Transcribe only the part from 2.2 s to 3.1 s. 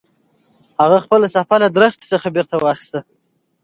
بېرته واخیسته.